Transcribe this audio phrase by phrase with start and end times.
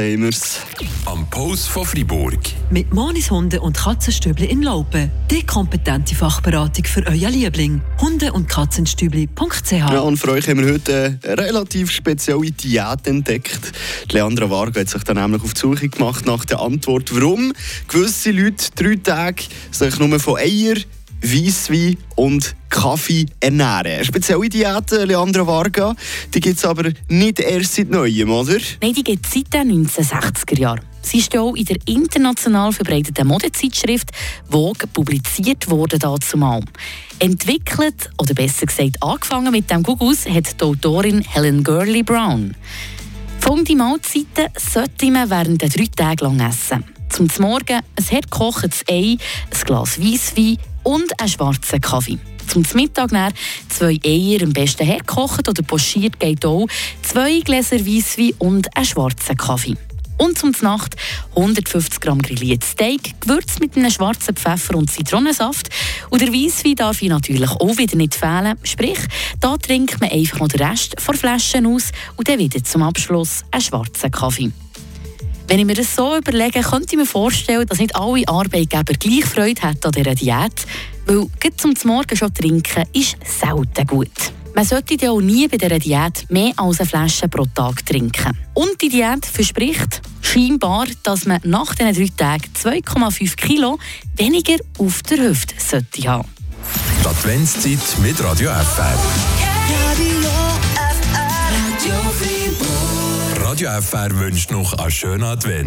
[0.00, 0.60] Gamers.
[1.04, 2.38] Am Post von Fribourg.
[2.70, 5.10] Mit Monis Hunde und Katzenstübli in Laupen.
[5.30, 7.82] Die kompetente Fachberatung für euer Liebling.
[8.00, 13.72] Hunde- und Katzenstübli.ch Ja, und für euch haben wir heute eine relativ spezielle Diät entdeckt.
[14.10, 17.52] Die Leandra Varga hat sich dann nämlich auf die Suche gemacht nach der Antwort, warum
[17.86, 20.76] gewisse Leute drei Tage sich nur von Eier,
[21.22, 23.86] Weisswein und Kaffee ernähren.
[23.86, 25.94] Eine spezielle Diät, Leandra Varga,
[26.32, 28.58] die gibt es aber nicht erst seit Neuem, oder?
[28.80, 30.80] Nein, die gibt es seit den 1960er Jahren.
[31.02, 34.10] Sie ist auch in der international verbreiteten Modezeitschrift
[34.48, 36.62] Vogue publiziert worden dazumal.
[37.18, 42.54] Entwickelt, oder besser gesagt angefangen mit dem Gugus, hat die Autorin Helen Gurley Brown.
[43.40, 46.84] Folgende Mahlzeiten sollte man während der drei Tage lang essen.
[47.08, 49.18] Zum Morgen ein hart Ei, ein
[49.64, 50.58] Glas Weisswein
[50.90, 52.18] und einen schwarzen Kaffee.
[52.48, 53.32] Zum Mittag dann
[53.68, 56.66] zwei Eier, am besten hergekocht oder pochiert geht auch,
[57.02, 59.76] zwei Gläser Weisswein und einen schwarzen Kaffee.
[60.18, 60.96] Und zum Nacht
[61.36, 65.68] 150 Gramm grilliertes Steak, gewürzt mit einem schwarzen Pfeffer und Zitronensaft.
[66.10, 68.58] Und der Weisswein darf ich natürlich auch wieder nicht fehlen.
[68.64, 68.98] Sprich,
[69.40, 73.44] da trinkt man einfach noch den Rest von Flaschen aus und dann wieder zum Abschluss
[73.52, 74.50] einen schwarzen Kaffee.
[75.50, 79.24] Wenn ich mir das so überlege, könnte ich mir vorstellen, dass nicht alle Arbeitgeber gleich
[79.24, 80.64] Freude hätten an dieser Diät,
[81.06, 84.12] weil zum Morgen schon trinken ist selten gut.
[84.54, 88.38] Man sollte ja auch nie bei dieser Diät mehr als eine Flasche pro Tag trinken.
[88.54, 93.80] Und die Diät verspricht scheinbar, dass man nach diesen drei Tagen 2,5 Kilo
[94.14, 96.28] weniger auf der Hüfte sollte haben.
[97.02, 99.39] Die Adventszeit mit Radio FR.
[103.60, 105.58] Radio FR wünscht noch einen schönen Advent.